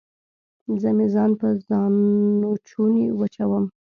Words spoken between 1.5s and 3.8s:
ځانوچوني وچوم